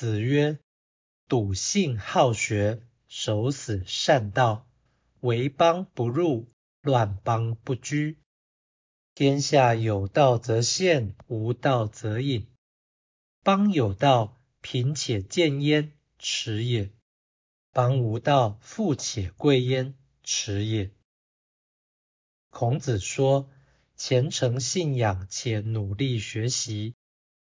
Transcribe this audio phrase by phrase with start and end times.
[0.00, 0.58] 子曰
[1.28, 4.66] ：“笃信好学，守死善道，
[5.20, 6.48] 为邦不入，
[6.80, 8.16] 乱邦不居。
[9.14, 12.48] 天下有道则现，无道则隐。
[13.44, 16.92] 邦有道，贫且贱焉，耻也；
[17.70, 20.90] 邦无道，富且贵焉，耻也。”
[22.48, 23.50] 孔子说
[23.96, 26.94] ：“虔诚信仰且努力学习。”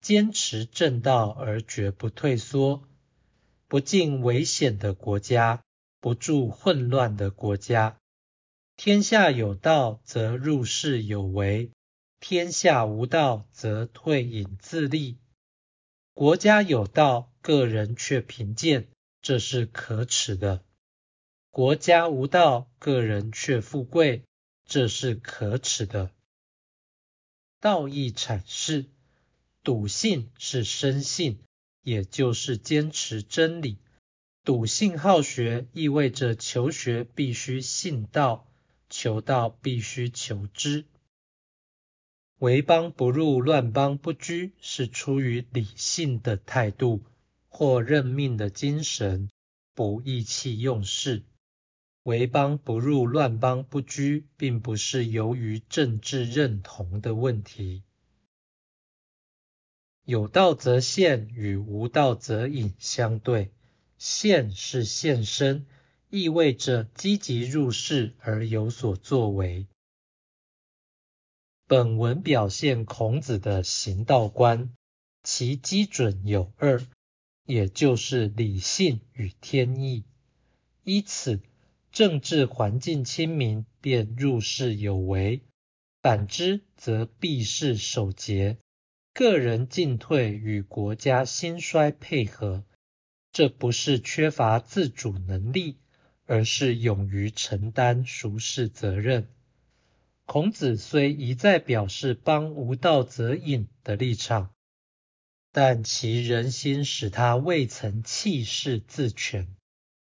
[0.00, 2.88] 坚持正道而绝不退缩，
[3.66, 5.62] 不进危险的国家，
[6.00, 7.98] 不住混乱的国家。
[8.76, 11.72] 天下有道则入世有为，
[12.20, 15.18] 天下无道则退隐自立。
[16.14, 18.88] 国家有道，个人却贫贱，
[19.20, 20.62] 这是可耻的；
[21.50, 24.22] 国家无道，个人却富贵，
[24.64, 26.12] 这是可耻的。
[27.60, 28.86] 道义阐释。
[29.68, 31.40] 笃信是深信，
[31.82, 33.76] 也就是坚持真理。
[34.42, 38.50] 笃信好学，意味着求学必须信道，
[38.88, 40.86] 求道必须求知。
[42.38, 47.02] 为邦不入，乱邦不居，是出于理性的态度
[47.50, 49.28] 或认命的精神，
[49.74, 51.24] 不意气用事。
[52.04, 57.82] 为邦不入，乱邦不居，并不是由于政治认同的问题。
[60.08, 63.50] 有道则现，与无道则隐相对。
[63.98, 65.66] 现是现身，
[66.08, 69.66] 意味着积极入世而有所作为。
[71.66, 74.72] 本文表现孔子的行道观，
[75.24, 76.82] 其基准有二，
[77.44, 80.04] 也就是理性与天意。
[80.84, 81.42] 依此，
[81.92, 85.42] 政治环境亲民，便入世有为；
[86.00, 88.56] 反之，则避世守节。
[89.18, 92.62] 个人进退与国家兴衰配合，
[93.32, 95.78] 这不是缺乏自主能力，
[96.26, 99.26] 而是勇于承担俗世责任。
[100.24, 104.54] 孔子虽一再表示“邦无道则隐”的立场，
[105.50, 109.48] 但其人心使他未曾弃世自全，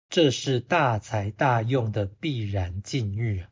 [0.09, 3.45] 这是大才大用的必然境遇。